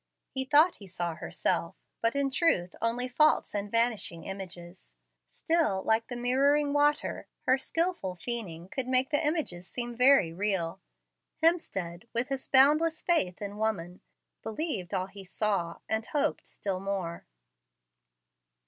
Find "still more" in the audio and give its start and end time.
16.47-17.27